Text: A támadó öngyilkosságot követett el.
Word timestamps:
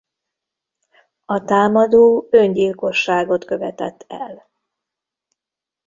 A 1.25 1.43
támadó 1.43 2.27
öngyilkosságot 2.31 3.45
követett 3.45 4.05
el. 4.07 4.49